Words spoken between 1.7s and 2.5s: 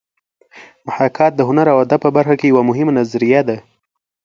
او ادب په برخه کې